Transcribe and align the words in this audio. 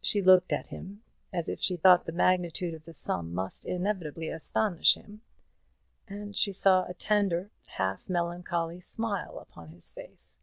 She 0.00 0.22
looked 0.22 0.52
at 0.52 0.68
him 0.68 1.02
as 1.32 1.48
if 1.48 1.60
she 1.60 1.76
thought 1.76 2.06
the 2.06 2.12
magnitude 2.12 2.72
of 2.72 2.84
the 2.84 2.92
sum 2.92 3.34
must 3.34 3.64
inevitably 3.64 4.28
astonish 4.28 4.94
him, 4.94 5.22
and 6.06 6.36
she 6.36 6.52
saw 6.52 6.84
a 6.84 6.94
tender 6.94 7.50
half 7.66 8.08
melancholy 8.08 8.78
smile 8.78 9.40
upon 9.40 9.70
his 9.70 9.92
face. 9.92 10.36